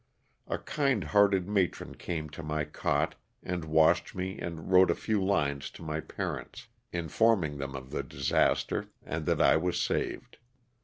[0.47, 3.13] A kind hearted matron came to my cot
[3.43, 8.01] and washed me and wrote a few lines to my parents, informing them of the
[8.01, 10.39] disaster, and that I was saved.